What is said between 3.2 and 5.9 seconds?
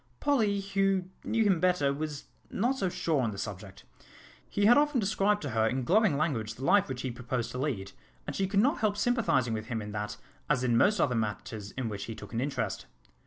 on the subject. He had often described to her in